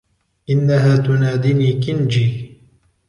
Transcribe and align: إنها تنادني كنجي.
إنها 0.49 0.97
تنادني 0.97 1.73
كنجي. 1.73 2.57